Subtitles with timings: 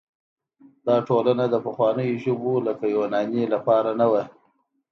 [0.87, 4.23] دا ټولنه د پخوانیو ژبو لکه یوناني لپاره نه وه.